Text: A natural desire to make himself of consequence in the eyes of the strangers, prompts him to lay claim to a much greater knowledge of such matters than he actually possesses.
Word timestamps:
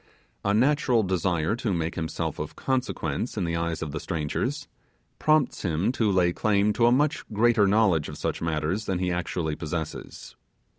A 0.43 0.51
natural 0.51 1.03
desire 1.03 1.55
to 1.57 1.71
make 1.75 1.93
himself 1.93 2.39
of 2.39 2.55
consequence 2.55 3.37
in 3.37 3.43
the 3.43 3.55
eyes 3.55 3.83
of 3.83 3.91
the 3.91 3.99
strangers, 3.99 4.67
prompts 5.19 5.61
him 5.61 5.91
to 5.91 6.11
lay 6.11 6.33
claim 6.33 6.73
to 6.73 6.87
a 6.87 6.91
much 6.91 7.23
greater 7.31 7.67
knowledge 7.67 8.09
of 8.09 8.17
such 8.17 8.41
matters 8.41 8.85
than 8.85 8.97
he 8.97 9.11
actually 9.11 9.55
possesses. 9.55 10.35